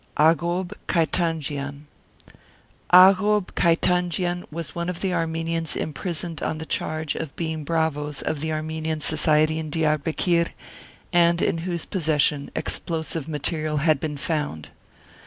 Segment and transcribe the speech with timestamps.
[0.17, 1.81] AGHOB KAITANJIAN.
[2.91, 8.39] Aghob Kaitanjian was one of the Armenians imprisoned on the charge of being bravoes of
[8.39, 10.53] the Armenian Society in Diarbekir,
[11.13, 14.69] and in whose possession explosive material had been found.